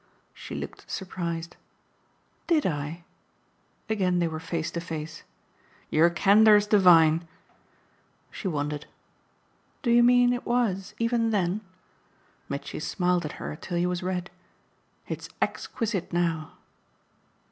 She 0.33 0.55
looked 0.55 0.89
surprised. 0.89 1.57
"DID 2.47 2.65
I?" 2.65 3.03
Again 3.87 4.17
they 4.17 4.27
were 4.27 4.39
face 4.39 4.71
to 4.71 4.81
face. 4.81 5.21
"Your 5.91 6.09
candour's 6.09 6.65
divine!" 6.65 7.27
She 8.31 8.47
wondered. 8.47 8.87
"Do 9.83 9.91
you 9.91 10.01
mean 10.01 10.33
it 10.33 10.43
was 10.47 10.95
even 10.97 11.29
then?" 11.29 11.61
Mitchy 12.49 12.79
smiled 12.79 13.25
at 13.25 13.33
her 13.37 13.55
till 13.55 13.77
he 13.77 13.85
was 13.85 14.01
red. 14.01 14.31
"It's 15.07 15.29
exquisite 15.39 16.11
now." 16.11 16.53